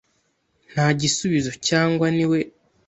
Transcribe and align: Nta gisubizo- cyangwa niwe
Nta 0.71 0.85
gisubizo- 0.99 1.51
cyangwa 1.67 2.05
niwe 2.15 2.39